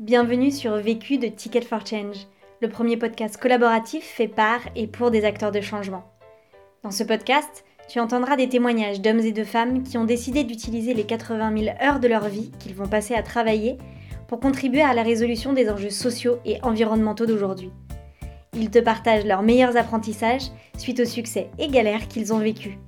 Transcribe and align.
Bienvenue 0.00 0.50
sur 0.50 0.76
Vécu 0.76 1.18
de 1.18 1.26
Ticket 1.26 1.60
for 1.60 1.84
Change, 1.84 2.26
le 2.62 2.70
premier 2.70 2.96
podcast 2.96 3.36
collaboratif 3.36 4.02
fait 4.02 4.28
par 4.28 4.60
et 4.74 4.86
pour 4.86 5.10
des 5.10 5.26
acteurs 5.26 5.52
de 5.52 5.60
changement. 5.60 6.04
Dans 6.82 6.90
ce 6.90 7.04
podcast, 7.04 7.66
tu 7.86 8.00
entendras 8.00 8.36
des 8.36 8.48
témoignages 8.48 9.02
d'hommes 9.02 9.20
et 9.20 9.32
de 9.32 9.44
femmes 9.44 9.82
qui 9.82 9.98
ont 9.98 10.06
décidé 10.06 10.42
d'utiliser 10.42 10.94
les 10.94 11.04
80 11.04 11.54
000 11.54 11.76
heures 11.82 12.00
de 12.00 12.08
leur 12.08 12.30
vie 12.30 12.50
qu'ils 12.58 12.74
vont 12.74 12.88
passer 12.88 13.12
à 13.12 13.22
travailler 13.22 13.76
pour 14.26 14.40
contribuer 14.40 14.80
à 14.80 14.94
la 14.94 15.02
résolution 15.02 15.52
des 15.52 15.68
enjeux 15.68 15.90
sociaux 15.90 16.38
et 16.46 16.62
environnementaux 16.62 17.26
d'aujourd'hui. 17.26 17.70
Ils 18.54 18.70
te 18.70 18.78
partagent 18.78 19.26
leurs 19.26 19.42
meilleurs 19.42 19.76
apprentissages 19.76 20.48
suite 20.78 21.00
aux 21.00 21.04
succès 21.04 21.50
et 21.58 21.68
galères 21.68 22.08
qu'ils 22.08 22.32
ont 22.32 22.38
vécus. 22.38 22.78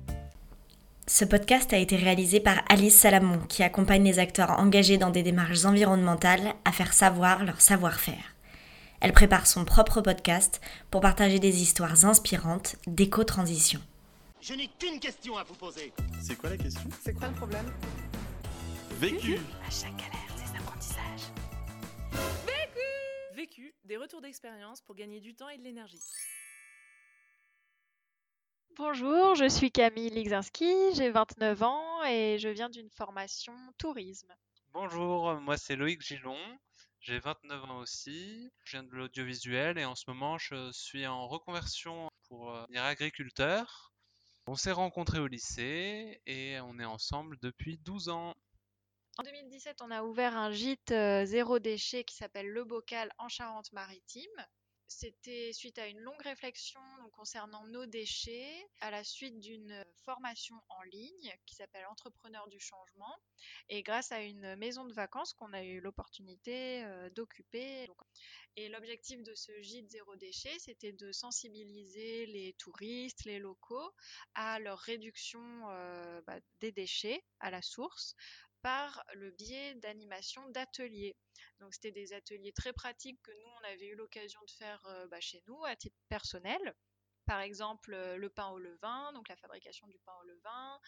Ce 1.05 1.25
podcast 1.25 1.73
a 1.73 1.77
été 1.77 1.97
réalisé 1.97 2.39
par 2.39 2.63
Alice 2.69 2.95
Salamon, 2.97 3.39
qui 3.47 3.61
accompagne 3.61 4.05
les 4.05 4.19
acteurs 4.19 4.51
engagés 4.51 4.97
dans 4.97 5.09
des 5.09 5.21
démarches 5.21 5.65
environnementales 5.65 6.53
à 6.63 6.71
faire 6.71 6.93
savoir 6.93 7.43
leur 7.43 7.59
savoir-faire. 7.59 8.35
Elle 9.01 9.11
prépare 9.11 9.45
son 9.45 9.65
propre 9.65 9.99
podcast 9.99 10.61
pour 10.91 11.01
partager 11.01 11.39
des 11.39 11.61
histoires 11.61 12.05
inspirantes 12.05 12.77
d'éco-transition. 12.87 13.81
Je 14.39 14.53
n'ai 14.53 14.69
qu'une 14.79 14.99
question 15.01 15.37
à 15.37 15.43
vous 15.43 15.55
poser. 15.55 15.91
C'est 16.21 16.35
quoi 16.35 16.49
la 16.49 16.57
question? 16.57 16.89
C'est 17.03 17.13
quoi 17.13 17.27
le 17.27 17.33
problème? 17.33 17.69
Vécu 18.99 19.37
À 19.67 19.69
chaque 19.69 19.97
galère, 19.97 20.29
ses 20.37 20.57
apprentissages. 20.57 21.33
Vécu, 23.35 23.73
des 23.83 23.97
retours 23.97 24.21
d'expérience 24.21 24.79
pour 24.79 24.95
gagner 24.95 25.19
du 25.19 25.33
temps 25.33 25.49
et 25.49 25.57
de 25.57 25.63
l'énergie. 25.63 25.99
Bonjour, 28.75 29.35
je 29.35 29.47
suis 29.47 29.71
Camille 29.71 30.09
Ligzinski, 30.09 30.95
j'ai 30.95 31.11
29 31.11 31.61
ans 31.61 32.03
et 32.05 32.39
je 32.39 32.49
viens 32.49 32.69
d'une 32.69 32.89
formation 32.89 33.53
tourisme. 33.77 34.33
Bonjour, 34.71 35.35
moi 35.41 35.57
c'est 35.57 35.75
Loïc 35.75 36.01
Gillon, 36.01 36.39
j'ai 36.99 37.19
29 37.19 37.65
ans 37.65 37.77
aussi, 37.77 38.49
je 38.63 38.71
viens 38.71 38.83
de 38.83 38.89
l'audiovisuel 38.89 39.77
et 39.77 39.85
en 39.85 39.93
ce 39.93 40.05
moment 40.07 40.39
je 40.39 40.71
suis 40.71 41.05
en 41.05 41.27
reconversion 41.27 42.09
pour 42.27 42.49
euh, 42.49 42.63
devenir 42.63 42.83
agriculteur. 42.83 43.93
On 44.47 44.55
s'est 44.55 44.71
rencontrés 44.71 45.19
au 45.19 45.27
lycée 45.27 46.19
et 46.25 46.59
on 46.61 46.79
est 46.79 46.85
ensemble 46.85 47.37
depuis 47.43 47.77
12 47.77 48.09
ans. 48.09 48.33
En 49.19 49.23
2017, 49.23 49.83
on 49.83 49.91
a 49.91 50.01
ouvert 50.01 50.35
un 50.35 50.51
gîte 50.51 50.91
euh, 50.91 51.25
zéro 51.25 51.59
déchet 51.59 52.03
qui 52.03 52.15
s'appelle 52.15 52.49
Le 52.49 52.63
Bocal 52.63 53.11
en 53.19 53.29
Charente-Maritime. 53.29 54.47
C'était 54.95 55.51
suite 55.53 55.79
à 55.79 55.87
une 55.87 55.99
longue 55.99 56.21
réflexion 56.21 56.79
concernant 57.13 57.65
nos 57.67 57.87
déchets, 57.87 58.63
à 58.79 58.91
la 58.91 59.03
suite 59.03 59.39
d'une 59.39 59.83
formation 60.05 60.55
en 60.69 60.83
ligne 60.83 61.33
qui 61.47 61.55
s'appelle 61.55 61.85
Entrepreneur 61.87 62.47
du 62.47 62.59
changement, 62.59 63.17
et 63.69 63.81
grâce 63.81 64.11
à 64.11 64.21
une 64.21 64.55
maison 64.55 64.85
de 64.85 64.93
vacances 64.93 65.33
qu'on 65.33 65.51
a 65.51 65.63
eu 65.63 65.81
l'opportunité 65.81 66.85
euh, 66.85 67.09
d'occuper. 67.09 67.87
Et 68.55 68.69
l'objectif 68.69 69.23
de 69.23 69.33
ce 69.33 69.51
gîte 69.63 69.89
zéro 69.89 70.15
déchet, 70.15 70.59
c'était 70.59 70.93
de 70.93 71.11
sensibiliser 71.11 72.27
les 72.27 72.53
touristes, 72.53 73.25
les 73.25 73.39
locaux 73.39 73.91
à 74.35 74.59
leur 74.59 74.77
réduction 74.77 75.41
euh, 75.71 76.21
bah, 76.27 76.39
des 76.59 76.71
déchets 76.71 77.23
à 77.39 77.49
la 77.49 77.63
source 77.63 78.15
par 78.61 79.03
le 79.15 79.31
biais 79.31 79.73
d'animation 79.75 80.47
d'ateliers. 80.49 81.15
Donc 81.59 81.73
c'était 81.73 81.91
des 81.91 82.13
ateliers 82.13 82.51
très 82.51 82.73
pratiques 82.73 83.21
que 83.21 83.31
nous 83.31 83.49
on 83.61 83.63
avait 83.65 83.87
eu 83.87 83.95
l'occasion 83.95 84.41
de 84.45 84.51
faire 84.51 84.83
euh, 84.87 85.07
bah, 85.07 85.19
chez 85.19 85.43
nous 85.47 85.63
à 85.65 85.75
titre 85.75 85.97
personnel. 86.09 86.75
Par 87.25 87.39
exemple, 87.39 87.93
euh, 87.93 88.17
le 88.17 88.29
pain 88.29 88.49
au 88.49 88.59
levain, 88.59 89.13
donc 89.13 89.29
la 89.29 89.37
fabrication 89.37 89.87
du 89.87 89.97
pain 89.99 90.13
au 90.21 90.23
levain, 90.25 90.79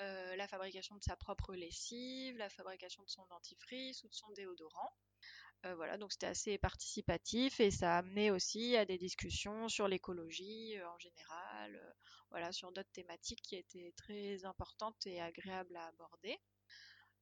euh, 0.00 0.36
la 0.36 0.48
fabrication 0.48 0.96
de 0.96 1.02
sa 1.02 1.16
propre 1.16 1.54
lessive, 1.54 2.36
la 2.38 2.48
fabrication 2.48 3.02
de 3.02 3.10
son 3.10 3.26
dentifrice 3.26 4.02
ou 4.04 4.08
de 4.08 4.14
son 4.14 4.30
déodorant. 4.32 4.92
Voilà, 5.76 5.96
donc 5.96 6.10
c'était 6.10 6.26
assez 6.26 6.58
participatif 6.58 7.60
et 7.60 7.70
ça 7.70 7.94
a 7.94 7.98
amené 7.98 8.32
aussi 8.32 8.76
à 8.76 8.84
des 8.84 8.98
discussions 8.98 9.68
sur 9.68 9.86
l'écologie 9.86 10.74
en 10.82 10.98
général, 10.98 11.94
voilà, 12.30 12.50
sur 12.50 12.72
d'autres 12.72 12.90
thématiques 12.90 13.42
qui 13.42 13.54
étaient 13.54 13.92
très 13.96 14.44
importantes 14.44 15.06
et 15.06 15.20
agréables 15.20 15.76
à 15.76 15.86
aborder. 15.86 16.36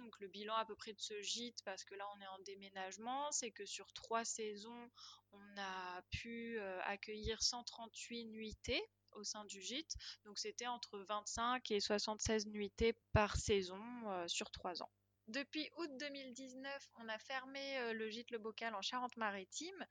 Donc 0.01 0.19
le 0.21 0.29
bilan 0.29 0.55
à 0.55 0.65
peu 0.65 0.75
près 0.75 0.93
de 0.93 1.01
ce 1.01 1.21
gîte, 1.23 1.63
parce 1.65 1.85
que 1.85 1.95
là 1.95 2.05
on 2.17 2.21
est 2.21 2.27
en 2.27 2.39
déménagement, 2.41 3.31
c'est 3.33 3.51
que 3.51 3.67
sur 3.67 3.93
trois 3.93 4.25
saisons, 4.25 4.91
on 5.33 5.59
a 5.59 6.03
pu 6.11 6.59
euh, 6.59 6.81
accueillir 6.85 7.43
138 7.43 8.27
nuitées 8.27 8.83
au 9.13 9.25
sein 9.25 9.45
du 9.45 9.61
gîte. 9.61 9.97
Donc 10.25 10.39
c'était 10.39 10.67
entre 10.67 10.99
25 10.99 11.71
et 11.71 11.81
76 11.81 12.47
nuitées 12.47 12.95
par 13.13 13.37
saison 13.37 13.83
euh, 14.07 14.27
sur 14.29 14.51
trois 14.51 14.83
ans. 14.83 14.91
Depuis 15.31 15.71
août 15.77 15.91
2019, 15.97 16.91
on 16.97 17.09
a 17.09 17.17
fermé 17.17 17.79
euh, 17.79 17.93
le 17.93 18.11
gîte 18.11 18.33
Le 18.33 18.39
Bocal 18.39 18.75
en 18.75 18.83
Charente-Maritime 18.83 19.87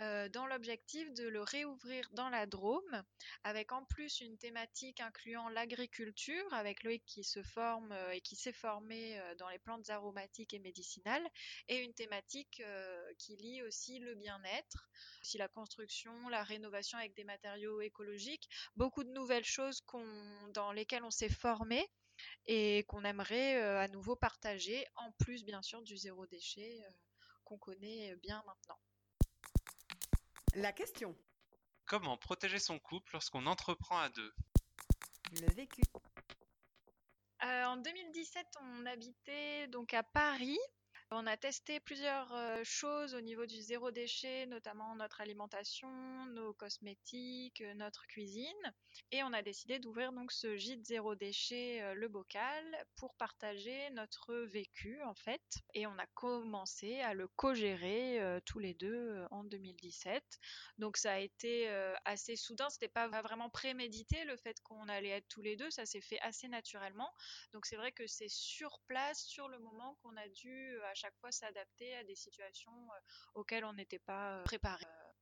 euh, 0.00 0.28
dans 0.30 0.48
l'objectif 0.48 1.12
de 1.12 1.28
le 1.28 1.42
réouvrir 1.42 2.08
dans 2.10 2.28
la 2.28 2.46
Drôme, 2.46 3.04
avec 3.44 3.70
en 3.70 3.84
plus 3.84 4.20
une 4.20 4.36
thématique 4.36 4.98
incluant 4.98 5.48
l'agriculture, 5.48 6.52
avec 6.52 6.82
Loïc 6.82 7.04
qui 7.06 7.22
se 7.22 7.40
forme 7.40 7.92
euh, 7.92 8.10
et 8.10 8.20
qui 8.20 8.34
s'est 8.34 8.52
formé 8.52 9.20
dans 9.38 9.48
les 9.48 9.60
plantes 9.60 9.88
aromatiques 9.90 10.54
et 10.54 10.58
médicinales, 10.58 11.28
et 11.68 11.84
une 11.84 11.94
thématique 11.94 12.60
qui 13.16 13.36
lie 13.36 13.62
aussi 13.62 14.00
le 14.00 14.16
bien-être, 14.16 14.88
aussi 15.22 15.38
la 15.38 15.46
construction, 15.46 16.28
la 16.30 16.42
rénovation 16.42 16.98
avec 16.98 17.14
des 17.14 17.24
matériaux 17.24 17.80
écologiques, 17.80 18.48
beaucoup 18.74 19.04
de 19.04 19.12
nouvelles 19.12 19.44
choses 19.44 19.84
dans 20.52 20.72
lesquelles 20.72 21.04
on 21.04 21.10
s'est 21.10 21.28
formé 21.28 21.88
et 22.46 22.84
qu'on 22.84 23.04
aimerait 23.04 23.62
euh, 23.62 23.80
à 23.80 23.88
nouveau 23.88 24.16
partager, 24.16 24.86
en 24.96 25.12
plus 25.12 25.44
bien 25.44 25.62
sûr 25.62 25.82
du 25.82 25.96
zéro 25.96 26.26
déchet 26.26 26.80
euh, 26.82 26.90
qu'on 27.44 27.58
connaît 27.58 28.14
bien 28.16 28.42
maintenant. 28.46 28.78
La 30.54 30.72
question. 30.72 31.16
Comment 31.86 32.16
protéger 32.16 32.58
son 32.58 32.78
couple 32.78 33.12
lorsqu'on 33.12 33.46
entreprend 33.46 33.98
à 33.98 34.08
deux? 34.10 34.32
Le 35.40 35.52
vécu. 35.54 35.82
Euh, 37.44 37.64
en 37.64 37.76
2017, 37.76 38.46
on 38.60 38.86
habitait 38.86 39.66
donc 39.68 39.94
à 39.94 40.02
Paris. 40.02 40.58
On 41.12 41.26
a 41.26 41.36
testé 41.36 41.80
plusieurs 41.80 42.32
euh, 42.32 42.60
choses 42.62 43.16
au 43.16 43.20
niveau 43.20 43.44
du 43.44 43.60
zéro 43.60 43.90
déchet, 43.90 44.46
notamment 44.46 44.94
notre 44.94 45.20
alimentation, 45.20 45.88
nos 46.26 46.52
cosmétiques, 46.52 47.62
euh, 47.62 47.74
notre 47.74 48.06
cuisine. 48.06 48.72
Et 49.10 49.24
on 49.24 49.32
a 49.32 49.42
décidé 49.42 49.80
d'ouvrir 49.80 50.12
donc 50.12 50.30
ce 50.30 50.56
gîte 50.56 50.84
zéro 50.84 51.16
déchet, 51.16 51.82
euh, 51.82 51.94
le 51.94 52.06
bocal, 52.06 52.64
pour 52.94 53.12
partager 53.16 53.90
notre 53.90 54.36
vécu 54.36 55.02
en 55.02 55.14
fait. 55.14 55.42
Et 55.74 55.84
on 55.88 55.98
a 55.98 56.06
commencé 56.14 57.00
à 57.00 57.12
le 57.12 57.26
co-gérer 57.26 58.40
tous 58.46 58.60
les 58.60 58.74
deux 58.74 59.24
en 59.32 59.42
2017. 59.42 60.22
Donc 60.78 60.96
ça 60.96 61.14
a 61.14 61.18
été 61.18 61.68
assez 62.04 62.36
soudain, 62.36 62.68
c'était 62.70 62.88
pas 62.88 63.08
vraiment 63.08 63.50
prémédité 63.50 64.24
le 64.24 64.36
fait 64.36 64.60
qu'on 64.62 64.88
allait 64.88 65.08
être 65.08 65.28
tous 65.28 65.42
les 65.42 65.56
deux, 65.56 65.70
ça 65.70 65.86
s'est 65.86 66.00
fait 66.00 66.20
assez 66.20 66.48
naturellement. 66.48 67.10
Donc 67.52 67.66
c'est 67.66 67.76
vrai 67.76 67.92
que 67.92 68.06
c'est 68.06 68.28
sur 68.28 68.80
place, 68.86 69.24
sur 69.24 69.48
le 69.48 69.58
moment, 69.58 69.96
qu'on 70.02 70.16
a 70.16 70.28
dû 70.28 70.78
à 70.82 70.94
chaque 71.00 71.16
fois 71.20 71.32
s'adapter 71.32 71.94
à 71.96 72.04
des 72.04 72.14
situations 72.14 72.78
euh, 72.92 73.00
auxquelles 73.34 73.64
on 73.64 73.72
n'était 73.72 74.04
pas 74.12 74.36
euh, 74.36 74.42
préparé. 74.44 74.84
Euh, 74.84 75.12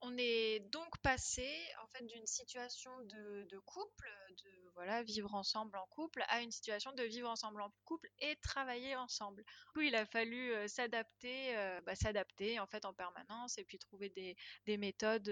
On 0.00 0.16
est 0.16 0.60
donc 0.70 0.96
passé 1.02 1.48
en 1.82 1.88
fait 1.88 2.04
d'une 2.06 2.26
situation 2.26 2.92
de, 3.12 3.46
de 3.50 3.58
couple, 3.74 4.08
de 4.44 4.50
voilà 4.74 5.02
vivre 5.02 5.34
ensemble 5.34 5.76
en 5.76 5.86
couple, 5.88 6.22
à 6.28 6.40
une 6.40 6.52
situation 6.52 6.92
de 6.92 7.02
vivre 7.02 7.28
ensemble 7.28 7.60
en 7.60 7.70
couple 7.84 8.08
et 8.20 8.36
travailler 8.36 8.94
ensemble. 8.96 9.42
Du 9.44 9.72
coup, 9.74 9.80
il 9.80 9.96
a 9.96 10.06
fallu 10.06 10.68
s'adapter, 10.68 11.56
euh, 11.56 11.80
bah, 11.84 11.96
s'adapter 11.96 12.60
en 12.60 12.68
fait 12.68 12.84
en 12.84 12.94
permanence 12.94 13.58
et 13.58 13.64
puis 13.64 13.78
trouver 13.78 14.08
des, 14.10 14.36
des 14.66 14.76
méthodes 14.76 15.30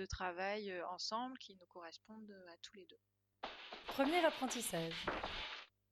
de 0.00 0.06
travail 0.06 0.64
ensemble 0.96 1.38
qui 1.38 1.54
nous 1.54 1.66
correspondent 1.66 2.36
à 2.48 2.56
tous 2.58 2.74
les 2.74 2.86
deux. 2.86 3.00
Premier 3.86 4.24
apprentissage. 4.24 5.06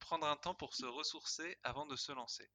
Prendre 0.01 0.27
un 0.27 0.37
temps 0.37 0.55
pour 0.55 0.75
se 0.75 0.87
ressourcer 0.87 1.59
avant 1.63 1.87
de 1.87 1.97
se 1.97 2.13
lancer. 2.13 2.49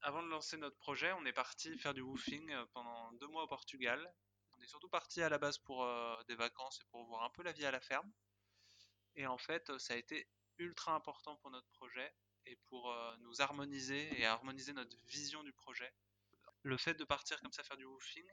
Avant 0.00 0.22
de 0.22 0.28
lancer 0.28 0.56
notre 0.56 0.76
projet, 0.78 1.12
on 1.12 1.24
est 1.26 1.32
parti 1.32 1.76
faire 1.78 1.92
du 1.94 2.00
woofing 2.00 2.50
euh, 2.50 2.64
pendant 2.72 3.12
deux 3.14 3.26
mois 3.28 3.42
au 3.42 3.46
Portugal. 3.46 4.14
On 4.52 4.62
est 4.62 4.66
surtout 4.66 4.88
parti 4.88 5.20
à 5.22 5.28
la 5.28 5.38
base 5.38 5.58
pour 5.58 5.84
euh, 5.84 6.16
des 6.28 6.34
vacances 6.34 6.80
et 6.80 6.84
pour 6.90 7.04
voir 7.06 7.24
un 7.24 7.30
peu 7.30 7.42
la 7.42 7.52
vie 7.52 7.66
à 7.66 7.70
la 7.70 7.80
ferme. 7.80 8.10
Et 9.16 9.26
en 9.26 9.38
fait, 9.38 9.70
euh, 9.70 9.78
ça 9.78 9.94
a 9.94 9.96
été 9.96 10.28
ultra 10.58 10.94
important 10.94 11.36
pour 11.36 11.50
notre 11.50 11.68
projet 11.68 12.14
et 12.46 12.56
pour 12.68 12.94
nous 13.18 13.42
harmoniser 13.42 14.08
et 14.20 14.24
harmoniser 14.24 14.72
notre 14.72 14.96
vision 15.08 15.42
du 15.42 15.52
projet. 15.52 15.92
Le 16.62 16.76
fait 16.76 16.94
de 16.94 17.04
partir 17.04 17.40
comme 17.40 17.52
ça 17.52 17.64
faire 17.64 17.76
du 17.76 17.84
woofing, 17.84 18.24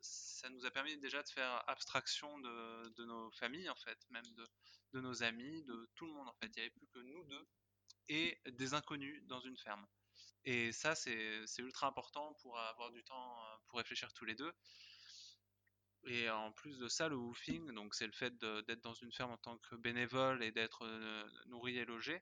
ça 0.00 0.50
nous 0.50 0.66
a 0.66 0.70
permis 0.70 0.98
déjà 0.98 1.22
de 1.22 1.28
faire 1.28 1.64
abstraction 1.68 2.38
de, 2.40 2.88
de 2.90 3.04
nos 3.06 3.30
familles 3.32 3.70
en 3.70 3.74
fait, 3.76 3.98
même 4.10 4.30
de, 4.34 4.46
de 4.92 5.00
nos 5.00 5.22
amis, 5.22 5.62
de 5.64 5.90
tout 5.94 6.06
le 6.06 6.12
monde 6.12 6.28
en 6.28 6.34
fait. 6.34 6.48
Il 6.48 6.56
n'y 6.56 6.60
avait 6.60 6.70
plus 6.70 6.86
que 6.88 6.98
nous 6.98 7.24
deux 7.24 7.48
et 8.08 8.38
des 8.46 8.74
inconnus 8.74 9.22
dans 9.24 9.40
une 9.40 9.56
ferme. 9.56 9.86
Et 10.44 10.72
ça, 10.72 10.94
c'est 10.94 11.44
ultra 11.58 11.86
important 11.86 12.34
pour 12.42 12.58
avoir 12.58 12.90
du 12.90 13.02
temps 13.04 13.44
euh, 13.44 13.56
pour 13.68 13.78
réfléchir 13.78 14.12
tous 14.12 14.24
les 14.24 14.34
deux. 14.34 14.52
Et 16.04 16.28
en 16.30 16.50
plus 16.50 16.78
de 16.78 16.88
ça, 16.88 17.08
le 17.08 17.14
woofing, 17.14 17.72
donc 17.74 17.94
c'est 17.94 18.06
le 18.06 18.12
fait 18.12 18.36
d'être 18.38 18.80
dans 18.80 18.94
une 18.94 19.12
ferme 19.12 19.30
en 19.30 19.38
tant 19.38 19.56
que 19.58 19.76
bénévole 19.76 20.42
et 20.42 20.50
d'être 20.50 20.84
euh, 20.84 21.28
nourri 21.46 21.78
et 21.78 21.84
logé. 21.84 22.20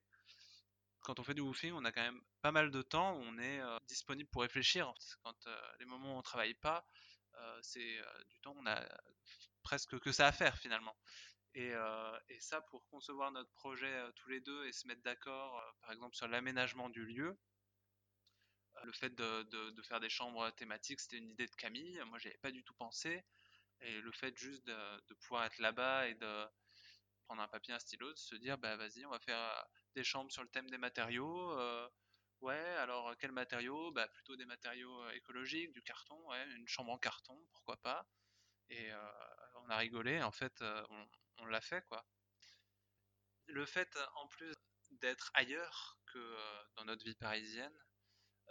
quand 1.01 1.19
on 1.19 1.25
fait 1.25 1.33
du 1.33 1.41
woofing, 1.41 1.73
on 1.73 1.85
a 1.87 1.93
quand 1.93 2.03
même 2.03 2.21
pas 2.43 2.53
mal 2.53 2.71
de 2.71 2.83
temps 2.83 3.15
on 3.15 3.39
est 3.39 3.61
euh, 3.61 3.79
disponible 3.89 4.29
pour 4.29 4.43
réfléchir. 4.43 4.93
Quand 5.23 5.49
les 5.79 5.87
moments 5.87 6.17
où 6.17 6.19
on 6.19 6.23
travaille 6.23 6.55
pas, 6.55 6.87
c'est 7.63 8.03
du 8.29 8.39
temps 8.41 8.55
on 8.59 8.67
a 8.67 8.87
presque 9.63 9.99
que 9.99 10.13
ça 10.13 10.27
à 10.27 10.33
faire 10.33 10.59
finalement. 10.59 10.95
Et, 11.55 11.73
ça, 12.41 12.61
pour 12.61 12.87
concevoir 12.89 13.33
notre 13.33 13.51
projet 13.53 14.13
tous 14.17 14.29
les 14.29 14.41
deux 14.41 14.67
et 14.67 14.73
se 14.73 14.87
mettre 14.87 15.03
d'accord, 15.03 15.63
par 15.81 15.93
exemple 15.93 16.17
sur 16.17 16.29
l'aménagement 16.29 16.91
du 16.91 17.07
lieu, 17.07 17.39
le 18.85 18.93
fait 18.93 19.11
de, 19.15 19.43
de- 19.45 19.83
faire 19.83 20.01
des 20.01 20.09
chambres 20.11 20.51
thématiques, 20.53 21.01
c'était 21.01 21.19
une 21.19 21.31
idée 21.31 21.47
de 21.47 21.55
Camille. 21.57 22.01
Moi, 22.07 22.19
j'y 22.19 22.29
avais 22.29 22.39
pas 22.39 22.51
du 22.53 22.63
tout 22.65 22.75
pensé. 22.75 23.25
Et 23.81 24.01
le 24.01 24.13
fait 24.13 24.37
juste 24.39 24.67
de, 24.67 25.01
de 25.09 25.15
pouvoir 25.15 25.45
être 25.45 25.59
là-bas 25.59 26.09
et 26.09 26.15
de 26.15 26.47
prendre 27.27 27.43
un 27.43 27.49
papier, 27.49 27.75
un 27.75 27.79
stylo, 27.79 28.13
de 28.13 28.19
se 28.19 28.35
dire, 28.37 28.59
bah 28.59 28.77
vas-y, 28.77 29.07
on 29.07 29.11
va 29.11 29.21
faire 29.21 29.39
euh, 29.39 29.63
des 29.95 30.05
chambres 30.05 30.31
sur 30.33 30.43
le 30.43 30.49
thème 30.51 30.69
des 30.71 30.79
matériaux. 30.79 31.53
euh, 31.59 31.89
ouais, 32.41 32.59
alors 32.59 33.11
euh, 33.11 33.15
quels 33.19 33.33
matériaux? 33.33 33.93
Bah 33.93 34.09
plutôt 34.09 34.37
des 34.37 34.47
matériaux 34.47 35.09
écologiques, 35.11 35.73
du 35.73 35.83
carton, 35.83 36.17
ouais, 36.31 36.47
une 36.57 36.69
chambre 36.69 36.93
en 36.93 36.99
carton, 36.99 37.39
pourquoi 37.53 37.77
pas. 37.79 38.07
Et 38.71 38.91
on 39.57 39.69
a 39.71 39.77
rigolé, 39.79 40.23
en 40.23 40.33
fait, 40.33 40.63
on, 40.63 41.09
on 41.39 41.47
l'a 41.47 41.61
fait, 41.61 41.83
quoi. 41.89 42.07
Le 43.49 43.67
fait, 43.67 43.99
en 44.17 44.29
plus 44.29 44.55
d'être 44.93 45.31
ailleurs 45.35 45.99
que 46.07 46.37
dans 46.77 46.87
notre 46.87 47.05
vie 47.05 47.15
parisienne, 47.15 47.79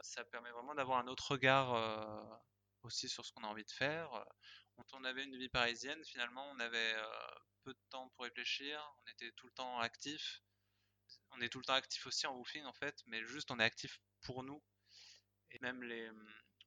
ça 0.01 0.23
permet 0.25 0.51
vraiment 0.51 0.75
d'avoir 0.75 0.99
un 0.99 1.07
autre 1.07 1.31
regard 1.31 1.73
euh, 1.73 2.37
aussi 2.83 3.09
sur 3.09 3.25
ce 3.25 3.31
qu'on 3.31 3.43
a 3.43 3.47
envie 3.47 3.65
de 3.65 3.71
faire. 3.71 4.25
Quand 4.75 4.93
on 4.93 5.03
avait 5.03 5.23
une 5.23 5.37
vie 5.37 5.49
parisienne, 5.49 6.03
finalement, 6.05 6.49
on 6.51 6.59
avait 6.59 6.93
euh, 6.95 7.27
peu 7.63 7.73
de 7.73 7.79
temps 7.89 8.09
pour 8.15 8.25
réfléchir, 8.25 8.81
on 9.03 9.11
était 9.11 9.31
tout 9.33 9.47
le 9.47 9.53
temps 9.53 9.79
actif. 9.79 10.41
On 11.31 11.41
est 11.41 11.49
tout 11.49 11.59
le 11.59 11.65
temps 11.65 11.73
actif 11.73 12.05
aussi 12.07 12.27
en 12.27 12.35
woofing 12.35 12.65
en 12.65 12.73
fait, 12.73 13.01
mais 13.07 13.23
juste 13.25 13.51
on 13.51 13.59
est 13.59 13.63
actif 13.63 13.99
pour 14.21 14.43
nous. 14.43 14.63
Et 15.51 15.59
même 15.59 15.83
les, 15.83 16.09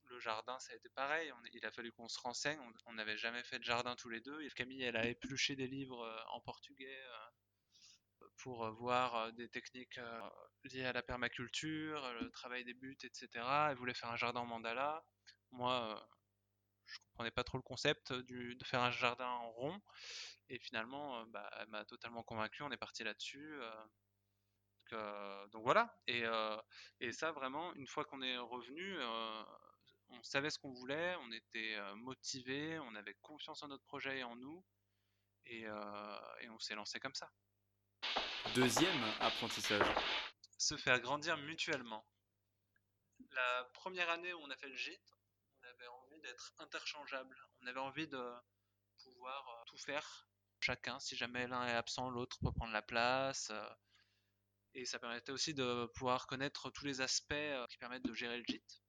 le 0.04 0.20
jardin, 0.20 0.58
ça 0.58 0.72
a 0.72 0.76
été 0.76 0.88
pareil. 0.90 1.32
Il 1.52 1.64
a 1.66 1.70
fallu 1.70 1.92
qu'on 1.92 2.08
se 2.08 2.18
renseigne. 2.20 2.60
On- 2.86 2.92
n'avait 2.92 3.16
jamais 3.18 3.42
fait 3.44 3.58
de 3.58 3.64
jardin 3.64 3.96
tous 3.96 4.08
les 4.08 4.20
deux. 4.20 4.40
Et 4.42 4.50
Camille, 4.50 4.82
elle 4.82 4.96
a 4.96 5.06
épluché 5.06 5.56
des 5.56 5.66
livres 5.66 6.02
euh, 6.02 6.22
en 6.30 6.40
portugais 6.40 7.00
pour 8.38 8.70
voir 8.72 9.32
des 9.32 9.48
techniques 9.48 9.98
liées 10.64 10.84
à 10.84 10.92
la 10.92 11.02
permaculture, 11.02 12.12
le 12.20 12.30
travail 12.30 12.64
des 12.64 12.74
buts, 12.74 12.96
etc. 13.02 13.28
Elle 13.70 13.76
voulait 13.76 13.94
faire 13.94 14.10
un 14.10 14.16
jardin 14.16 14.40
en 14.40 14.46
mandala. 14.46 15.04
Moi, 15.50 15.96
euh, 15.96 16.00
je 16.86 16.98
comprenais 17.08 17.30
pas 17.30 17.44
trop 17.44 17.58
le 17.58 17.62
concept 17.62 18.12
de 18.12 18.64
faire 18.64 18.80
un 18.82 18.90
jardin 18.90 19.28
en 19.28 19.50
rond. 19.50 19.80
Et 20.48 20.58
finalement, 20.58 21.20
euh, 21.20 21.24
bah, 21.28 21.48
elle 21.58 21.68
m'a 21.68 21.84
totalement 21.84 22.22
convaincu. 22.22 22.62
On 22.62 22.70
est 22.70 22.76
parti 22.76 23.04
là-dessus. 23.04 23.58
euh, 24.92 25.46
donc, 25.48 25.62
voilà. 25.62 25.98
Et, 26.06 26.24
euh, 26.24 26.56
et 27.00 27.12
ça, 27.12 27.32
vraiment, 27.32 27.72
une 27.74 27.86
fois 27.86 28.04
qu'on 28.04 28.20
est 28.20 28.36
revenu, 28.36 28.98
on 30.10 30.22
savait 30.22 30.50
ce 30.50 30.58
qu'on 30.58 30.72
voulait, 30.72 31.16
on 31.22 31.32
était 31.32 31.78
motivé, 31.96 32.78
on 32.80 32.94
avait 32.94 33.16
confiance 33.22 33.62
en 33.62 33.68
notre 33.68 33.84
projet 33.84 34.18
et 34.18 34.24
en 34.24 34.36
nous. 34.36 34.62
Et 35.46 35.66
on 35.70 36.58
s'est 36.58 36.74
lancé 36.74 37.00
comme 37.00 37.14
ça. 37.14 37.30
Deuxième 38.54 39.02
apprentissage. 39.20 39.86
Se 40.62 40.76
faire 40.76 41.00
grandir 41.00 41.36
mutuellement. 41.38 42.06
La 43.32 43.64
première 43.74 44.08
année 44.10 44.32
où 44.32 44.38
on 44.38 44.50
a 44.50 44.56
fait 44.56 44.68
le 44.68 44.76
gîte, 44.76 45.12
on 45.60 45.64
avait 45.68 45.86
envie 45.88 46.20
d'être 46.20 46.52
interchangeable. 46.58 47.36
On 47.62 47.66
avait 47.66 47.80
envie 47.80 48.08
de 48.08 48.32
pouvoir 49.02 49.48
euh, 49.48 49.64
tout 49.66 49.78
faire 49.78 50.28
chacun. 50.60 51.00
Si 51.00 51.16
jamais 51.16 51.46
l'un 51.48 51.66
est 51.66 51.74
absent, 51.74 52.10
l'autre 52.10 52.38
peut 52.40 52.52
prendre 52.52 52.72
la 52.72 52.82
place. 52.82 53.50
euh, 53.50 53.68
Et 54.74 54.84
ça 54.84 54.98
permettait 55.00 55.32
aussi 55.32 55.52
de 55.54 55.86
pouvoir 55.94 56.26
connaître 56.26 56.70
tous 56.70 56.84
les 56.84 57.00
aspects 57.00 57.32
euh, 57.32 57.66
qui 57.66 57.78
permettent 57.78 58.04
de 58.04 58.14
gérer 58.14 58.38
le 58.38 58.44
gîte. 58.46 58.82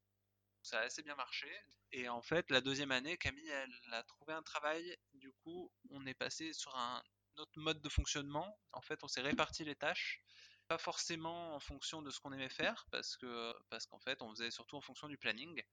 Ça 0.61 0.79
a 0.79 0.83
assez 0.83 1.01
bien 1.01 1.15
marché. 1.15 1.51
Et 1.91 2.07
en 2.07 2.21
fait, 2.21 2.49
la 2.51 2.61
deuxième 2.61 2.91
année, 2.91 3.17
Camille, 3.17 3.49
elle 3.49 3.93
a 3.93 4.03
trouvé 4.03 4.33
un 4.33 4.43
travail. 4.43 4.95
Du 5.13 5.31
coup, 5.43 5.71
on 5.89 6.05
est 6.05 6.13
passé 6.13 6.53
sur 6.53 6.75
un 6.75 7.03
autre 7.37 7.59
mode 7.59 7.81
de 7.81 7.89
fonctionnement. 7.89 8.59
En 8.71 8.81
fait, 8.81 9.03
on 9.03 9.07
s'est 9.07 9.21
réparti 9.21 9.63
les 9.65 9.75
tâches 9.75 10.23
pas 10.67 10.77
forcément 10.77 11.55
en 11.55 11.59
fonction 11.59 12.01
de 12.01 12.09
ce 12.09 12.19
qu'on 12.19 12.31
aimait 12.31 12.49
faire, 12.49 12.85
parce 12.91 13.17
que 13.17 13.53
parce 13.69 13.85
qu'en 13.85 13.99
fait, 13.99 14.21
on 14.21 14.29
faisait 14.31 14.51
surtout 14.51 14.77
en 14.77 14.81
fonction 14.81 15.07
du 15.07 15.17
planning. 15.17 15.63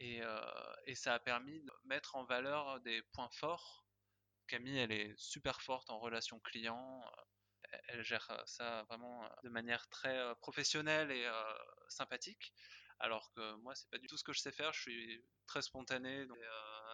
Et, 0.00 0.22
euh, 0.22 0.74
et 0.86 0.94
ça 0.94 1.14
a 1.14 1.18
permis 1.18 1.60
de 1.60 1.72
mettre 1.84 2.16
en 2.16 2.24
valeur 2.24 2.80
des 2.80 3.02
points 3.12 3.28
forts. 3.30 3.84
Camille, 4.46 4.78
elle 4.78 4.92
est 4.92 5.14
super 5.18 5.60
forte 5.60 5.90
en 5.90 5.98
relation 6.00 6.40
client. 6.40 7.04
Elle 7.88 8.02
gère 8.02 8.42
ça 8.46 8.82
vraiment 8.84 9.28
de 9.44 9.50
manière 9.50 9.86
très 9.88 10.16
euh, 10.18 10.34
professionnelle 10.36 11.10
et 11.12 11.26
euh, 11.26 11.54
sympathique. 11.88 12.52
Alors 12.98 13.30
que 13.32 13.54
moi, 13.56 13.74
c'est 13.74 13.90
pas 13.90 13.98
du 13.98 14.06
tout 14.06 14.16
ce 14.16 14.24
que 14.24 14.32
je 14.32 14.40
sais 14.40 14.52
faire. 14.52 14.72
Je 14.72 14.80
suis 14.80 15.24
très 15.46 15.62
spontané. 15.62 16.26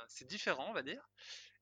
c'est 0.09 0.27
différent, 0.27 0.69
on 0.71 0.73
va 0.73 0.83
dire. 0.83 1.09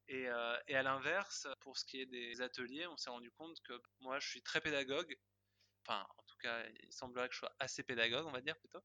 Et, 0.09 0.27
et 0.69 0.77
à 0.77 0.83
l'inverse, 0.83 1.47
pour 1.61 1.79
ce 1.79 1.85
qui 1.87 2.01
est 2.01 2.07
des 2.07 2.43
ateliers, 2.43 2.87
on 2.87 2.97
s'est 2.99 3.09
rendu 3.09 3.31
compte 3.33 3.59
que 3.63 3.81
moi, 4.01 4.19
je 4.19 4.29
suis 4.29 4.43
très 4.43 4.61
pédagogue 4.61 5.17
enfin 5.87 6.07
en 6.19 6.23
tout 6.25 6.37
cas 6.39 6.65
il 6.83 6.93
semblerait 6.93 7.29
que 7.29 7.35
je 7.35 7.41
sois 7.41 7.55
assez 7.59 7.83
pédagogue 7.83 8.27
on 8.27 8.33
va 8.33 8.41
dire 8.41 8.57
plutôt. 8.59 8.83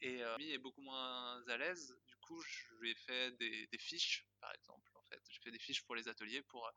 Et 0.00 0.22
euh, 0.22 0.36
lui 0.36 0.52
est 0.52 0.58
beaucoup 0.58 0.82
moins 0.82 1.42
à 1.46 1.56
l'aise. 1.56 1.96
Du 2.06 2.16
coup 2.18 2.40
je 2.42 2.74
lui 2.80 2.90
ai 2.90 2.94
fait 2.94 3.32
des, 3.32 3.68
fiches 3.78 4.26
par 4.40 4.52
exemple 4.54 4.90
en 4.96 5.02
fait. 5.04 5.20
J'ai 5.28 5.40
fait 5.40 5.50
des 5.50 5.58
fiches 5.58 5.84
pour 5.84 5.94
les 5.94 6.08
ateliers 6.08 6.42
pour 6.42 6.70